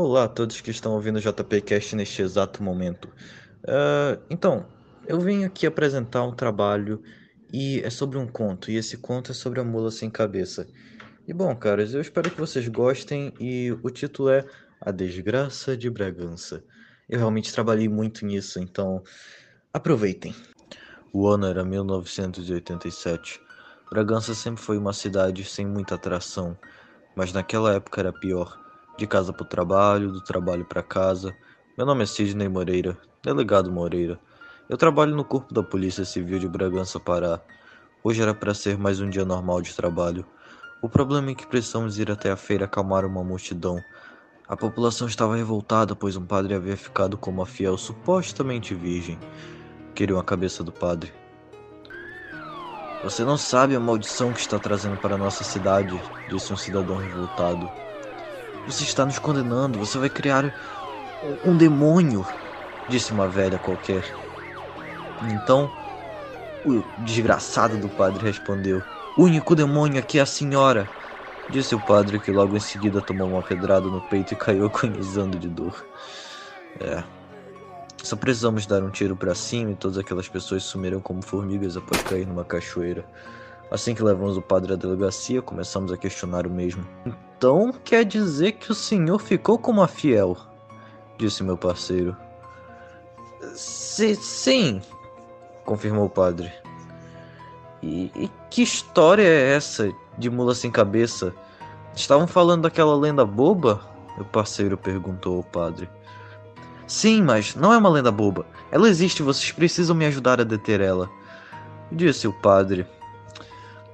Olá 0.00 0.26
a 0.26 0.28
todos 0.28 0.60
que 0.60 0.70
estão 0.70 0.92
ouvindo 0.92 1.16
o 1.16 1.20
JPcast 1.20 1.96
neste 1.96 2.22
exato 2.22 2.62
momento. 2.62 3.08
Uh, 3.64 4.22
então, 4.30 4.64
eu 5.08 5.18
venho 5.18 5.44
aqui 5.44 5.66
apresentar 5.66 6.22
um 6.22 6.32
trabalho 6.32 7.02
e 7.52 7.80
é 7.80 7.90
sobre 7.90 8.16
um 8.16 8.24
conto, 8.24 8.70
e 8.70 8.76
esse 8.76 8.96
conto 8.96 9.32
é 9.32 9.34
sobre 9.34 9.58
a 9.58 9.64
mula 9.64 9.90
sem 9.90 10.08
cabeça. 10.08 10.68
E 11.26 11.34
bom, 11.34 11.52
caras, 11.56 11.94
eu 11.94 12.00
espero 12.00 12.30
que 12.30 12.38
vocês 12.38 12.68
gostem 12.68 13.34
e 13.40 13.76
o 13.82 13.90
título 13.90 14.28
é 14.28 14.46
A 14.80 14.92
Desgraça 14.92 15.76
de 15.76 15.90
Bragança. 15.90 16.62
Eu 17.08 17.18
realmente 17.18 17.52
trabalhei 17.52 17.88
muito 17.88 18.24
nisso, 18.24 18.60
então 18.60 19.02
aproveitem. 19.74 20.32
O 21.12 21.26
ano 21.26 21.44
era 21.44 21.64
1987. 21.64 23.40
Bragança 23.90 24.32
sempre 24.32 24.62
foi 24.62 24.78
uma 24.78 24.92
cidade 24.92 25.44
sem 25.44 25.66
muita 25.66 25.96
atração, 25.96 26.56
mas 27.16 27.32
naquela 27.32 27.74
época 27.74 28.00
era 28.00 28.12
pior. 28.12 28.67
De 28.98 29.06
casa 29.06 29.32
para 29.32 29.44
o 29.44 29.46
trabalho, 29.46 30.10
do 30.10 30.20
trabalho 30.20 30.64
para 30.64 30.82
casa. 30.82 31.32
Meu 31.76 31.86
nome 31.86 32.02
é 32.02 32.06
Sidney 32.06 32.48
Moreira, 32.48 32.98
delegado 33.22 33.70
Moreira. 33.70 34.18
Eu 34.68 34.76
trabalho 34.76 35.14
no 35.14 35.24
Corpo 35.24 35.54
da 35.54 35.62
Polícia 35.62 36.04
Civil 36.04 36.40
de 36.40 36.48
Bragança, 36.48 36.98
Pará. 36.98 37.40
Hoje 38.02 38.20
era 38.20 38.34
para 38.34 38.52
ser 38.52 38.76
mais 38.76 39.00
um 39.00 39.08
dia 39.08 39.24
normal 39.24 39.62
de 39.62 39.72
trabalho. 39.72 40.26
O 40.82 40.88
problema 40.88 41.30
é 41.30 41.34
que 41.36 41.46
precisamos 41.46 41.96
ir 41.96 42.10
até 42.10 42.32
a 42.32 42.36
feira 42.36 42.64
acalmar 42.64 43.04
uma 43.04 43.22
multidão. 43.22 43.80
A 44.48 44.56
população 44.56 45.06
estava 45.06 45.36
revoltada, 45.36 45.94
pois 45.94 46.16
um 46.16 46.26
padre 46.26 46.54
havia 46.54 46.76
ficado 46.76 47.16
com 47.16 47.30
uma 47.30 47.46
fiel 47.46 47.78
supostamente 47.78 48.74
virgem. 48.74 49.16
Queriam 49.94 50.18
a 50.18 50.24
cabeça 50.24 50.64
do 50.64 50.72
padre. 50.72 51.12
Você 53.04 53.24
não 53.24 53.36
sabe 53.36 53.76
a 53.76 53.80
maldição 53.80 54.32
que 54.32 54.40
está 54.40 54.58
trazendo 54.58 54.96
para 54.96 55.16
nossa 55.16 55.44
cidade, 55.44 56.02
disse 56.28 56.52
um 56.52 56.56
cidadão 56.56 56.96
revoltado. 56.96 57.70
Você 58.68 58.84
está 58.84 59.06
nos 59.06 59.18
condenando, 59.18 59.78
você 59.78 59.96
vai 59.96 60.10
criar 60.10 60.54
um 61.42 61.56
demônio, 61.56 62.26
disse 62.86 63.12
uma 63.12 63.26
velha 63.26 63.58
qualquer. 63.58 64.04
Então, 65.32 65.72
o 66.66 66.84
desgraçado 66.98 67.78
do 67.78 67.88
padre 67.88 68.22
respondeu: 68.22 68.82
O 69.16 69.22
único 69.22 69.54
demônio 69.54 69.98
aqui 69.98 70.18
é 70.18 70.20
a 70.22 70.26
senhora. 70.26 70.86
Disse 71.48 71.74
o 71.74 71.80
padre 71.80 72.18
que 72.18 72.30
logo 72.30 72.54
em 72.54 72.60
seguida 72.60 73.00
tomou 73.00 73.26
uma 73.26 73.40
pedrada 73.40 73.86
no 73.86 74.02
peito 74.02 74.34
e 74.34 74.36
caiu 74.36 74.66
agonizando 74.68 75.38
de 75.38 75.48
dor. 75.48 75.86
É. 76.78 77.02
Só 78.02 78.16
precisamos 78.16 78.66
dar 78.66 78.82
um 78.82 78.90
tiro 78.90 79.16
para 79.16 79.34
cima 79.34 79.70
e 79.70 79.76
todas 79.76 79.96
aquelas 79.96 80.28
pessoas 80.28 80.62
sumiram 80.62 81.00
como 81.00 81.22
formigas 81.22 81.74
após 81.74 82.02
cair 82.02 82.26
numa 82.26 82.44
cachoeira. 82.44 83.02
Assim 83.70 83.94
que 83.94 84.02
levamos 84.02 84.36
o 84.36 84.42
padre 84.42 84.72
à 84.72 84.76
delegacia, 84.76 85.42
começamos 85.42 85.92
a 85.92 85.96
questionar 85.96 86.46
o 86.46 86.50
mesmo. 86.50 86.86
Então 87.36 87.72
quer 87.84 88.04
dizer 88.04 88.52
que 88.52 88.72
o 88.72 88.74
senhor 88.74 89.20
ficou 89.20 89.58
com 89.58 89.70
uma 89.70 89.86
fiel? 89.86 90.36
Disse 91.18 91.44
meu 91.44 91.56
parceiro. 91.56 92.16
sim, 93.54 94.80
confirmou 95.64 96.06
o 96.06 96.10
padre. 96.10 96.52
E, 97.82 98.10
e, 98.16 98.30
que 98.50 98.62
história 98.62 99.22
é 99.22 99.54
essa 99.54 99.92
de 100.16 100.28
mula 100.28 100.54
sem 100.54 100.70
cabeça? 100.70 101.32
Estavam 101.94 102.26
falando 102.26 102.62
daquela 102.62 102.96
lenda 102.96 103.24
boba? 103.24 103.80
Meu 104.16 104.24
parceiro 104.24 104.76
perguntou 104.76 105.36
ao 105.36 105.44
padre. 105.44 105.88
Sim, 106.86 107.22
mas 107.22 107.54
não 107.54 107.72
é 107.72 107.78
uma 107.78 107.88
lenda 107.88 108.10
boba. 108.10 108.46
Ela 108.72 108.88
existe 108.88 109.22
vocês 109.22 109.52
precisam 109.52 109.94
me 109.94 110.06
ajudar 110.06 110.40
a 110.40 110.44
deter 110.44 110.80
ela. 110.80 111.08
Disse 111.92 112.26
o 112.26 112.32
padre. 112.32 112.86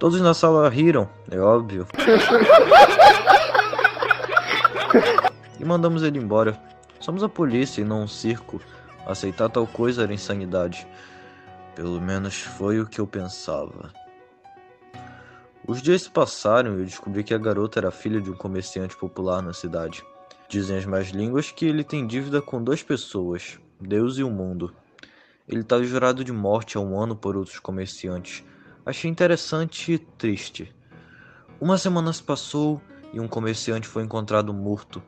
Todos 0.05 0.21
na 0.21 0.35
sala 0.35 0.69
riram, 0.69 1.09
é 1.31 1.41
óbvio. 1.41 1.87
e 5.59 5.65
mandamos 5.65 6.03
ele 6.03 6.19
embora. 6.19 6.61
Somos 7.01 7.25
a 7.25 7.29
polícia 7.31 7.81
e 7.81 7.87
não 7.87 8.03
um 8.03 8.07
circo. 8.07 8.61
Aceitar 9.07 9.49
tal 9.49 9.67
coisa 9.67 10.03
era 10.03 10.13
insanidade. 10.13 10.87
Pelo 11.75 11.99
menos 12.03 12.39
foi 12.39 12.81
o 12.81 12.87
que 12.87 13.01
eu 13.01 13.07
pensava. 13.07 13.95
Os 15.67 15.81
dias 15.81 16.03
se 16.03 16.11
passaram 16.11 16.77
e 16.77 16.81
eu 16.81 16.85
descobri 16.85 17.25
que 17.25 17.33
a 17.33 17.39
garota 17.39 17.81
era 17.81 17.91
filha 17.91 18.21
de 18.21 18.31
um 18.31 18.37
comerciante 18.37 18.95
popular 18.99 19.41
na 19.41 19.55
cidade. 19.55 20.05
Dizem 20.51 20.77
as 20.77 20.85
más 20.85 21.09
línguas 21.09 21.51
que 21.51 21.65
ele 21.65 21.83
tem 21.83 22.07
dívida 22.07 22.43
com 22.43 22.63
duas 22.63 22.83
pessoas, 22.83 23.59
Deus 23.81 24.19
e 24.19 24.23
o 24.23 24.29
mundo. 24.29 24.71
Ele 25.49 25.63
está 25.63 25.83
jurado 25.83 26.23
de 26.23 26.31
morte 26.31 26.77
há 26.77 26.81
um 26.83 27.01
ano 27.01 27.17
por 27.17 27.39
outros 27.39 27.59
comerciantes. 27.59 28.45
Achei 28.87 29.11
interessante 29.11 29.93
e 29.95 29.99
triste. 29.99 30.71
Uma 31.59 31.79
semana 31.79 32.13
se 32.13 32.23
passou 32.23 32.83
e 33.15 33.19
um 33.19 33.27
comerciante 33.27 33.89
foi 33.89 34.03
encontrado 34.03 34.53
morto. 34.53 35.03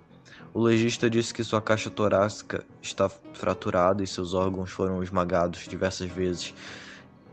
O 0.55 0.63
legista 0.63 1.11
disse 1.11 1.35
que 1.35 1.45
sua 1.45 1.61
caixa 1.61 1.91
torácica 1.91 2.65
está 2.81 3.07
fraturada 3.35 4.03
e 4.03 4.07
seus 4.07 4.33
órgãos 4.33 4.71
foram 4.71 5.03
esmagados 5.03 5.69
diversas 5.69 6.11
vezes. 6.11 6.55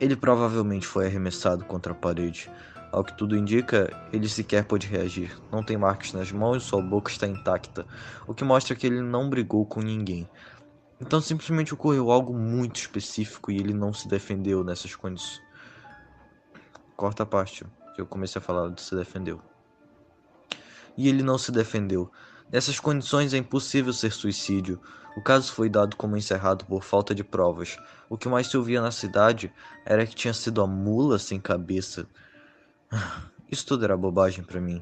Ele 0.01 0.17
provavelmente 0.17 0.85
foi 0.85 1.05
arremessado 1.05 1.63
contra 1.63 1.93
a 1.93 1.95
parede. 1.95 2.51
Ao 2.91 3.05
que 3.05 3.17
tudo 3.17 3.37
indica, 3.37 3.89
ele 4.11 4.27
sequer 4.27 4.65
pôde 4.65 4.85
reagir. 4.85 5.39
Não 5.49 5.63
tem 5.63 5.77
marcas 5.77 6.11
nas 6.11 6.29
mãos, 6.29 6.63
sua 6.63 6.81
boca 6.81 7.09
está 7.09 7.25
intacta, 7.25 7.85
o 8.27 8.33
que 8.33 8.43
mostra 8.43 8.75
que 8.75 8.85
ele 8.85 9.01
não 9.01 9.29
brigou 9.29 9.65
com 9.65 9.79
ninguém. 9.79 10.29
Então 10.99 11.21
simplesmente 11.21 11.73
ocorreu 11.73 12.11
algo 12.11 12.33
muito 12.33 12.75
específico 12.75 13.49
e 13.49 13.57
ele 13.57 13.73
não 13.73 13.93
se 13.93 14.09
defendeu 14.09 14.61
nessas 14.61 14.93
condições. 14.93 15.42
Corta 17.03 17.25
parte 17.25 17.65
que 17.93 17.99
eu 17.99 18.05
comecei 18.05 18.39
a 18.39 18.41
falar 18.41 18.69
de 18.69 18.81
se 18.81 18.95
defendeu. 18.95 19.41
E 20.95 21.09
ele 21.09 21.21
não 21.21 21.37
se 21.37 21.51
defendeu. 21.51 22.09
Nessas 22.49 22.79
condições 22.79 23.33
é 23.33 23.37
impossível 23.37 23.91
ser 23.91 24.13
suicídio. 24.13 24.79
O 25.17 25.21
caso 25.21 25.51
foi 25.51 25.67
dado 25.67 25.97
como 25.97 26.15
encerrado 26.15 26.63
por 26.63 26.81
falta 26.81 27.13
de 27.13 27.21
provas. 27.21 27.77
O 28.09 28.17
que 28.17 28.29
mais 28.29 28.47
se 28.47 28.55
ouvia 28.55 28.81
na 28.81 28.89
cidade 28.89 29.51
era 29.85 30.07
que 30.07 30.15
tinha 30.15 30.33
sido 30.33 30.61
a 30.61 30.65
mula 30.65 31.19
sem 31.19 31.41
cabeça. 31.41 32.07
Isso 33.51 33.67
tudo 33.67 33.83
era 33.83 33.97
bobagem 33.97 34.41
para 34.41 34.61
mim. 34.61 34.81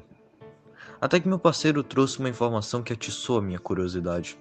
Até 1.00 1.18
que 1.18 1.26
meu 1.26 1.40
parceiro 1.40 1.82
trouxe 1.82 2.20
uma 2.20 2.28
informação 2.28 2.84
que 2.84 2.92
atiçou 2.92 3.38
a 3.38 3.42
minha 3.42 3.58
curiosidade. 3.58 4.38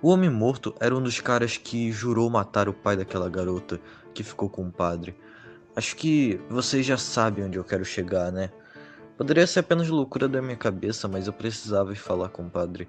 O 0.00 0.10
homem 0.10 0.30
morto 0.30 0.72
era 0.78 0.96
um 0.96 1.02
dos 1.02 1.20
caras 1.20 1.56
que 1.56 1.90
jurou 1.90 2.30
matar 2.30 2.68
o 2.68 2.72
pai 2.72 2.96
daquela 2.96 3.28
garota 3.28 3.80
que 4.14 4.22
ficou 4.22 4.48
com 4.48 4.68
o 4.68 4.70
padre. 4.70 5.16
Acho 5.74 5.96
que 5.96 6.38
vocês 6.50 6.84
já 6.84 6.98
sabem 6.98 7.44
onde 7.44 7.58
eu 7.58 7.64
quero 7.64 7.84
chegar, 7.84 8.30
né? 8.30 8.50
Poderia 9.16 9.46
ser 9.46 9.60
apenas 9.60 9.88
loucura 9.88 10.28
da 10.28 10.42
minha 10.42 10.56
cabeça, 10.56 11.08
mas 11.08 11.26
eu 11.26 11.32
precisava 11.32 11.92
ir 11.92 11.96
falar 11.96 12.28
com 12.28 12.42
o 12.42 12.50
padre. 12.50 12.88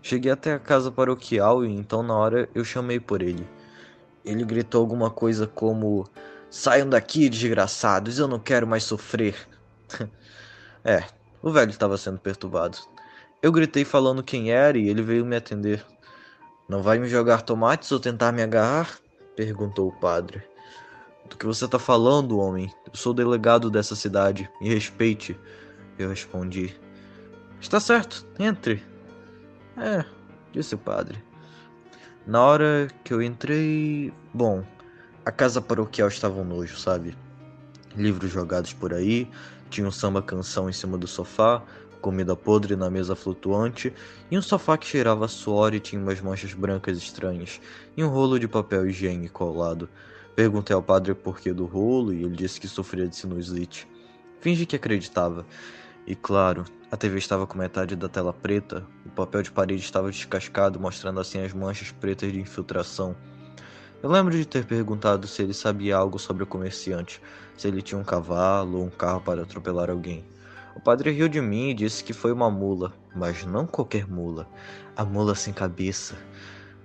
Cheguei 0.00 0.32
até 0.32 0.54
a 0.54 0.58
casa 0.58 0.90
paroquial 0.90 1.66
e 1.66 1.70
então 1.70 2.02
na 2.02 2.14
hora 2.16 2.48
eu 2.54 2.64
chamei 2.64 2.98
por 2.98 3.20
ele. 3.20 3.46
Ele 4.24 4.42
gritou 4.42 4.80
alguma 4.80 5.10
coisa 5.10 5.46
como: 5.46 6.08
Saiam 6.48 6.88
daqui, 6.88 7.28
desgraçados, 7.28 8.18
eu 8.18 8.26
não 8.26 8.38
quero 8.38 8.66
mais 8.66 8.84
sofrer. 8.84 9.34
é, 10.82 11.04
o 11.42 11.50
velho 11.50 11.70
estava 11.70 11.98
sendo 11.98 12.18
perturbado. 12.18 12.78
Eu 13.42 13.52
gritei 13.52 13.84
falando 13.84 14.22
quem 14.22 14.50
era 14.50 14.78
e 14.78 14.88
ele 14.88 15.02
veio 15.02 15.26
me 15.26 15.36
atender. 15.36 15.84
Não 16.66 16.82
vai 16.82 16.98
me 16.98 17.08
jogar 17.08 17.42
tomates 17.42 17.92
ou 17.92 18.00
tentar 18.00 18.32
me 18.32 18.42
agarrar? 18.42 18.98
perguntou 19.36 19.88
o 19.88 20.00
padre. 20.00 20.42
Do 21.28 21.36
que 21.36 21.46
você 21.46 21.64
está 21.64 21.78
falando, 21.78 22.38
homem? 22.38 22.72
Eu 22.86 22.94
sou 22.94 23.12
delegado 23.12 23.70
dessa 23.70 23.94
cidade. 23.94 24.50
Me 24.60 24.68
respeite. 24.68 25.38
Eu 25.98 26.08
respondi. 26.08 26.74
Está 27.60 27.80
certo, 27.80 28.26
entre. 28.38 28.82
É, 29.76 30.04
disse 30.52 30.74
o 30.74 30.78
padre. 30.78 31.22
Na 32.26 32.42
hora 32.42 32.88
que 33.04 33.12
eu 33.12 33.22
entrei. 33.22 34.12
Bom, 34.32 34.64
a 35.24 35.30
casa 35.30 35.60
paroquial 35.60 36.08
estava 36.08 36.40
um 36.40 36.44
nojo, 36.44 36.78
sabe? 36.78 37.16
Livros 37.96 38.30
jogados 38.30 38.72
por 38.72 38.94
aí, 38.94 39.28
tinha 39.68 39.86
um 39.86 39.90
samba 39.90 40.22
canção 40.22 40.70
em 40.70 40.72
cima 40.72 40.96
do 40.96 41.06
sofá, 41.06 41.62
comida 42.00 42.36
podre 42.36 42.76
na 42.76 42.88
mesa 42.88 43.16
flutuante 43.16 43.92
e 44.30 44.38
um 44.38 44.42
sofá 44.42 44.78
que 44.78 44.86
cheirava 44.86 45.26
suor 45.26 45.74
e 45.74 45.80
tinha 45.80 46.00
umas 46.00 46.20
manchas 46.20 46.54
brancas 46.54 46.96
estranhas 46.96 47.60
e 47.96 48.04
um 48.04 48.08
rolo 48.08 48.38
de 48.38 48.46
papel 48.46 48.88
higiênico 48.88 49.42
ao 49.44 49.52
lado. 49.52 49.88
Perguntei 50.38 50.72
ao 50.72 50.80
padre 50.80 51.16
por 51.16 51.40
que 51.40 51.52
do 51.52 51.64
rolo 51.64 52.14
e 52.14 52.22
ele 52.22 52.36
disse 52.36 52.60
que 52.60 52.68
sofria 52.68 53.08
de 53.08 53.16
sinusite. 53.16 53.88
Fingi 54.40 54.66
que 54.66 54.76
acreditava. 54.76 55.44
E 56.06 56.14
claro, 56.14 56.64
a 56.92 56.96
TV 56.96 57.18
estava 57.18 57.44
com 57.44 57.58
metade 57.58 57.96
da 57.96 58.08
tela 58.08 58.32
preta, 58.32 58.86
o 59.04 59.08
papel 59.08 59.42
de 59.42 59.50
parede 59.50 59.82
estava 59.82 60.12
descascado, 60.12 60.78
mostrando 60.78 61.18
assim 61.18 61.42
as 61.42 61.52
manchas 61.52 61.90
pretas 61.90 62.30
de 62.30 62.40
infiltração. 62.40 63.16
Eu 64.00 64.08
lembro 64.08 64.32
de 64.32 64.46
ter 64.46 64.64
perguntado 64.64 65.26
se 65.26 65.42
ele 65.42 65.52
sabia 65.52 65.96
algo 65.96 66.20
sobre 66.20 66.44
o 66.44 66.46
comerciante, 66.46 67.20
se 67.56 67.66
ele 67.66 67.82
tinha 67.82 68.00
um 68.00 68.04
cavalo 68.04 68.78
ou 68.78 68.84
um 68.84 68.90
carro 68.90 69.20
para 69.20 69.42
atropelar 69.42 69.90
alguém. 69.90 70.24
O 70.76 70.80
padre 70.80 71.10
riu 71.10 71.28
de 71.28 71.40
mim 71.40 71.70
e 71.70 71.74
disse 71.74 72.04
que 72.04 72.12
foi 72.12 72.30
uma 72.30 72.48
mula, 72.48 72.92
mas 73.12 73.44
não 73.44 73.66
qualquer 73.66 74.06
mula, 74.06 74.48
a 74.94 75.04
mula 75.04 75.34
sem 75.34 75.52
cabeça. 75.52 76.14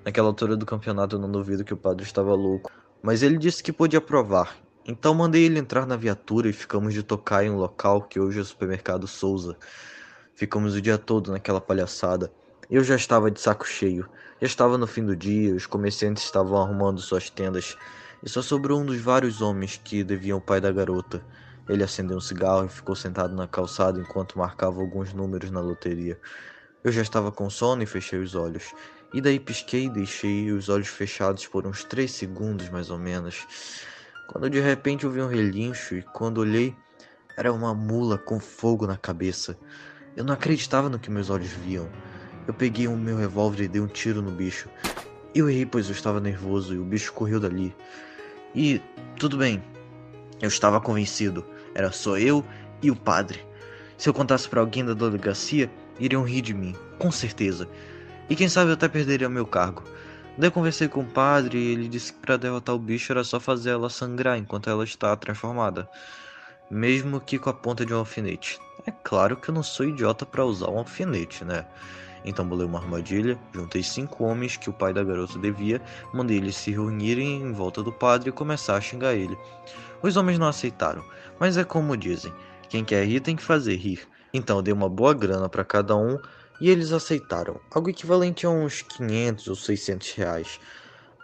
Naquela 0.04 0.30
altura 0.30 0.58
do 0.58 0.66
campeonato 0.66 1.18
eu 1.18 1.20
não 1.20 1.32
duvido 1.32 1.64
que 1.64 1.76
o 1.76 1.78
padre 1.78 2.04
estava 2.04 2.34
louco 2.34 2.72
mas 3.04 3.22
ele 3.22 3.38
disse 3.38 3.62
que 3.62 3.74
podia 3.74 4.00
provar. 4.00 4.56
Então 4.86 5.14
mandei 5.14 5.44
ele 5.44 5.60
entrar 5.60 5.86
na 5.86 5.98
viatura 5.98 6.48
e 6.50 6.54
ficamos 6.54 6.94
de 6.94 7.04
tocar 7.04 7.44
em 7.44 7.50
um 7.50 7.58
local 7.58 8.02
que 8.02 8.18
hoje 8.18 8.40
é 8.40 8.42
o 8.42 8.46
supermercado 8.46 9.06
Souza. 9.08 9.58
Ficamos 10.34 10.74
o 10.74 10.82
dia 10.82 10.98
todo 10.98 11.32
naquela 11.32 11.60
palhaçada. 11.60 12.32
Eu 12.72 12.82
já 12.82 12.96
estava 12.96 13.30
de 13.30 13.42
saco 13.42 13.68
cheio. 13.68 14.10
Já 14.40 14.48
estava 14.48 14.78
no 14.78 14.88
fim 14.88 15.06
do 15.06 15.16
dia, 15.16 15.54
os 15.54 15.68
comerciantes 15.68 16.24
estavam 16.24 16.58
arrumando 16.62 17.02
suas 17.02 17.30
tendas 17.30 17.78
e 18.24 18.30
só 18.30 18.42
sobrou 18.42 18.80
um 18.80 18.86
dos 18.86 19.02
vários 19.02 19.42
homens 19.42 19.80
que 19.84 20.02
deviam 20.02 20.38
o 20.38 20.42
pai 20.42 20.62
da 20.62 20.72
garota. 20.72 21.22
Ele 21.68 21.84
acendeu 21.84 22.18
um 22.18 22.22
cigarro 22.22 22.66
e 22.66 22.70
ficou 22.70 22.96
sentado 22.96 23.36
na 23.36 23.48
calçada 23.48 24.00
enquanto 24.00 24.38
marcava 24.38 24.80
alguns 24.80 25.14
números 25.14 25.52
na 25.52 25.60
loteria. 25.60 26.18
Eu 26.84 26.92
já 26.92 27.02
estava 27.02 27.32
com 27.32 27.50
sono 27.50 27.84
e 27.84 27.86
fechei 27.86 28.20
os 28.20 28.34
olhos. 28.34 28.74
E 29.14 29.22
daí 29.22 29.40
pisquei 29.40 29.86
e 29.86 29.90
deixei 29.90 30.52
os 30.52 30.70
olhos 30.70 30.88
fechados 30.88 31.46
por 31.46 31.68
uns 31.68 31.84
três 31.84 32.12
segundos 32.12 32.70
mais 32.70 32.90
ou 32.90 32.98
menos. 32.98 33.46
Quando 34.28 34.50
de 34.50 34.60
repente 34.60 35.06
ouvi 35.06 35.22
um 35.22 35.28
relincho 35.28 35.96
e 35.96 36.02
quando 36.02 36.40
olhei, 36.40 36.76
era 37.38 37.54
uma 37.54 37.76
mula 37.76 38.18
com 38.18 38.40
fogo 38.40 38.88
na 38.88 38.98
cabeça. 38.98 39.58
Eu 40.16 40.24
não 40.24 40.34
acreditava 40.34 40.90
no 40.90 40.98
que 40.98 41.12
meus 41.12 41.30
olhos 41.30 41.50
viam. 41.50 41.88
Eu 42.48 42.54
peguei 42.54 42.88
o 42.88 42.98
meu 42.98 43.16
revólver 43.16 43.64
e 43.64 43.68
dei 43.68 43.82
um 43.82 43.88
tiro 43.88 44.22
no 44.22 44.32
bicho. 44.32 44.68
Eu 45.34 45.50
errei 45.50 45.66
pois 45.66 45.88
eu 45.88 45.94
estava 45.94 46.20
nervoso 46.20 46.74
e 46.74 46.80
o 46.80 46.84
bicho 46.84 47.14
correu 47.14 47.40
dali. 47.40 47.76
E 48.56 48.82
tudo 49.18 49.38
bem. 49.38 49.64
Eu 50.42 50.48
estava 50.48 50.82
convencido. 50.82 51.46
Era 51.76 51.92
só 51.92 52.18
eu 52.18 52.44
e 52.82 52.90
o 52.90 52.96
padre. 52.96 53.46
Se 53.98 54.10
eu 54.10 54.14
contasse 54.14 54.50
para 54.50 54.60
alguém 54.60 54.84
da 54.84 54.94
delegacia, 54.94 55.72
iriam 56.00 56.24
rir 56.24 56.42
de 56.42 56.54
mim, 56.54 56.76
com 57.00 57.12
certeza. 57.12 57.70
E 58.30 58.36
quem 58.36 58.48
sabe 58.48 58.72
até 58.72 58.88
perderia 58.88 59.30
meu 59.30 59.46
cargo. 59.46 59.84
Daí 60.38 60.50
conversei 60.50 60.88
com 60.88 61.02
o 61.02 61.06
padre 61.06 61.60
e 61.60 61.72
ele 61.74 61.88
disse 61.88 62.12
que 62.14 62.20
para 62.20 62.38
derrotar 62.38 62.74
o 62.74 62.80
bicho 62.80 63.12
era 63.12 63.24
só 63.24 63.40
fazer 63.40 63.72
ela 63.72 63.90
sangrar 63.90 64.38
enquanto 64.38 64.70
ela 64.70 64.84
está 64.84 65.16
transformada, 65.16 65.88
mesmo 66.72 67.20
que 67.20 67.38
com 67.38 67.50
a 67.52 67.54
ponta 67.54 67.86
de 67.86 67.94
um 67.94 67.98
alfinete. 67.98 68.60
É 68.88 68.92
claro 68.92 69.38
que 69.38 69.50
eu 69.50 69.54
não 69.54 69.62
sou 69.62 69.86
idiota 69.86 70.26
para 70.26 70.44
usar 70.44 70.70
um 70.70 70.80
alfinete, 70.80 71.46
né? 71.46 71.66
Então 72.26 72.48
bolei 72.48 72.66
uma 72.66 72.80
armadilha, 72.80 73.38
juntei 73.54 73.84
cinco 73.84 74.24
homens 74.24 74.58
que 74.58 74.70
o 74.70 74.74
pai 74.74 74.94
da 74.94 75.04
garota 75.04 75.38
devia, 75.38 75.82
mandei 76.14 76.38
eles 76.38 76.56
se 76.56 76.72
reunirem 76.72 77.42
em 77.42 77.52
volta 77.52 77.84
do 77.84 77.92
padre 77.92 78.30
e 78.30 78.32
começar 78.32 78.76
a 78.76 78.82
xingar 78.82 79.14
ele. 79.14 79.38
Os 80.02 80.18
homens 80.18 80.40
não 80.40 80.48
aceitaram, 80.48 81.04
mas 81.40 81.58
é 81.58 81.64
como 81.64 81.96
dizem: 81.96 82.34
quem 82.70 82.84
quer 82.84 83.06
rir 83.06 83.20
tem 83.20 83.36
que 83.36 83.44
fazer 83.44 83.76
rir. 83.76 84.08
Então 84.34 84.64
dei 84.64 84.74
uma 84.74 84.90
boa 84.90 85.14
grana 85.14 85.48
para 85.48 85.64
cada 85.64 85.96
um 85.96 86.18
e 86.64 86.70
eles 86.70 86.94
aceitaram, 86.94 87.60
algo 87.70 87.90
equivalente 87.90 88.46
a 88.46 88.50
uns 88.50 88.82
500 88.84 89.50
ou 89.50 89.56
600 89.58 90.14
reais. 90.14 90.62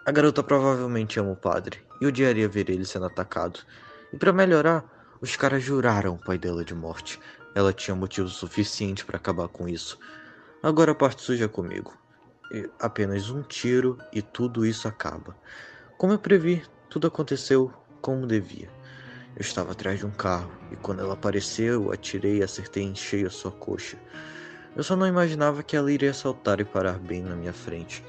A 0.06 0.12
garota 0.12 0.44
provavelmente 0.44 1.18
ama 1.18 1.32
o 1.32 1.36
padre 1.38 1.80
e 2.02 2.06
odiaria 2.06 2.50
ver 2.50 2.70
ele 2.70 2.84
sendo 2.84 3.06
atacado. 3.06 3.62
E 4.12 4.18
para 4.18 4.34
melhorar, 4.34 4.84
os 5.22 5.38
caras 5.38 5.64
juraram 5.64 6.16
o 6.16 6.18
pai 6.18 6.38
dela 6.38 6.66
de 6.66 6.76
morte. 6.76 7.18
Ela 7.56 7.72
tinha 7.72 7.96
motivo 7.96 8.28
suficiente 8.28 9.06
para 9.06 9.16
acabar 9.16 9.48
com 9.48 9.70
isso. 9.70 9.98
Agora 10.62 10.92
a 10.92 10.96
parte 10.96 11.22
suja 11.22 11.46
é 11.46 11.48
comigo. 11.48 11.98
E 12.52 12.70
apenas 12.78 13.30
um 13.30 13.42
tiro 13.42 13.98
e 14.12 14.22
tudo 14.22 14.66
isso 14.66 14.90
acaba. 14.90 15.38
Como 15.98 16.12
eu 16.12 16.20
previ, 16.20 16.64
tudo 16.90 17.08
aconteceu 17.08 17.72
como 18.02 18.28
devia. 18.28 18.70
Eu 19.38 19.42
estava 19.42 19.72
atrás 19.72 20.00
de 20.00 20.06
um 20.06 20.12
carro 20.12 20.52
e 20.70 20.76
quando 20.76 21.00
ela 21.00 21.14
apareceu, 21.14 21.86
eu 21.86 21.92
atirei 21.94 22.40
e 22.40 22.44
acertei 22.44 22.84
em 22.84 22.94
cheio 22.94 23.28
a 23.28 23.32
sua 23.32 23.54
coxa. 23.54 23.98
Eu 24.76 24.84
só 24.84 24.96
não 24.96 25.08
imaginava 25.08 25.64
que 25.64 25.76
ela 25.76 25.92
iria 25.92 26.14
saltar 26.14 26.60
e 26.60 26.66
parar 26.66 27.00
bem 27.00 27.22
na 27.22 27.36
minha 27.36 27.54
frente. 27.54 28.04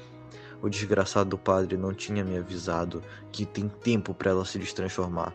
O 0.61 0.69
desgraçado 0.69 1.31
do 1.31 1.37
padre 1.37 1.75
não 1.75 1.93
tinha 1.93 2.23
me 2.23 2.37
avisado 2.37 3.03
que 3.31 3.45
tem 3.45 3.67
tempo 3.67 4.13
para 4.13 4.31
ela 4.31 4.45
se 4.45 4.59
destransformar. 4.59 5.33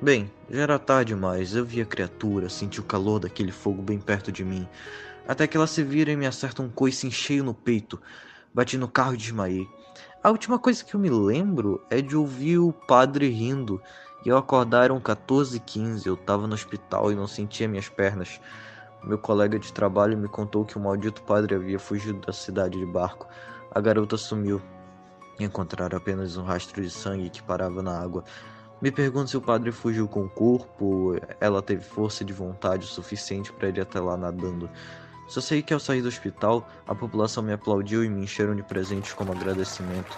Bem, 0.00 0.30
já 0.48 0.62
era 0.62 0.78
tarde 0.78 1.14
demais, 1.14 1.54
eu 1.54 1.64
vi 1.64 1.80
a 1.80 1.84
criatura, 1.84 2.48
senti 2.48 2.80
o 2.80 2.84
calor 2.84 3.18
daquele 3.18 3.52
fogo 3.52 3.82
bem 3.82 3.98
perto 3.98 4.30
de 4.32 4.44
mim, 4.44 4.68
até 5.26 5.46
que 5.46 5.56
ela 5.56 5.66
se 5.66 5.82
vira 5.82 6.10
e 6.12 6.16
me 6.16 6.26
acerta 6.26 6.62
um 6.62 6.68
coice 6.68 7.10
cheio 7.10 7.44
no 7.44 7.54
peito. 7.54 8.00
Bati 8.54 8.76
no 8.76 8.88
carro 8.88 9.14
e 9.14 9.16
desmaiei. 9.16 9.68
A 10.22 10.30
última 10.30 10.58
coisa 10.58 10.84
que 10.84 10.94
eu 10.94 11.00
me 11.00 11.10
lembro 11.10 11.84
é 11.90 12.00
de 12.00 12.16
ouvir 12.16 12.58
o 12.58 12.72
padre 12.72 13.28
rindo 13.28 13.80
e 14.24 14.30
ao 14.30 14.38
acordar 14.38 14.84
eram 14.84 15.00
14 15.00 15.56
h 15.56 15.64
15 15.64 16.06
eu 16.06 16.14
estava 16.14 16.46
no 16.46 16.54
hospital 16.54 17.10
e 17.10 17.14
não 17.14 17.26
sentia 17.26 17.66
minhas 17.66 17.88
pernas. 17.88 18.40
Meu 19.04 19.18
colega 19.18 19.58
de 19.58 19.72
trabalho 19.72 20.16
me 20.16 20.28
contou 20.28 20.64
que 20.64 20.78
o 20.78 20.80
maldito 20.80 21.22
padre 21.22 21.56
havia 21.56 21.78
fugido 21.78 22.20
da 22.24 22.32
cidade 22.32 22.78
de 22.78 22.86
barco. 22.86 23.26
A 23.74 23.80
garota 23.80 24.16
sumiu. 24.16 24.62
Encontraram 25.40 25.98
apenas 25.98 26.36
um 26.36 26.44
rastro 26.44 26.80
de 26.80 26.88
sangue 26.88 27.28
que 27.28 27.42
parava 27.42 27.82
na 27.82 28.00
água. 28.00 28.22
Me 28.80 28.92
pergunto 28.92 29.30
se 29.30 29.36
o 29.36 29.40
padre 29.40 29.72
fugiu 29.72 30.06
com 30.06 30.24
o 30.24 30.28
corpo, 30.28 31.16
ela 31.40 31.60
teve 31.60 31.82
força 31.82 32.24
de 32.24 32.32
vontade 32.32 32.86
suficiente 32.86 33.52
para 33.52 33.68
ir 33.68 33.80
até 33.80 33.98
lá 33.98 34.16
nadando. 34.16 34.70
Só 35.26 35.40
sei 35.40 35.62
que 35.62 35.74
ao 35.74 35.80
sair 35.80 36.02
do 36.02 36.08
hospital, 36.08 36.68
a 36.86 36.94
população 36.94 37.42
me 37.42 37.52
aplaudiu 37.52 38.04
e 38.04 38.08
me 38.08 38.22
encheram 38.22 38.54
de 38.54 38.62
presentes 38.62 39.12
como 39.12 39.32
agradecimento. 39.32 40.16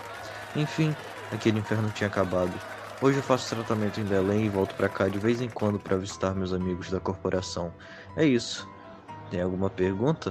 Enfim, 0.57 0.95
aquele 1.33 1.59
inferno 1.59 1.91
tinha 1.91 2.09
acabado. 2.09 2.53
Hoje 3.01 3.19
eu 3.19 3.23
faço 3.23 3.55
tratamento 3.55 3.99
em 4.01 4.05
Belém 4.05 4.45
e 4.45 4.49
volto 4.49 4.75
para 4.75 4.89
cá 4.89 5.09
de 5.09 5.19
vez 5.19 5.41
em 5.41 5.49
quando 5.49 5.79
para 5.79 5.97
visitar 5.97 6.35
meus 6.35 6.53
amigos 6.53 6.91
da 6.91 7.01
corporação. 7.01 7.73
É 8.17 8.25
isso. 8.25 8.74
Tem 9.35 9.43
alguma 9.43 9.69
pergunta? 9.69 10.31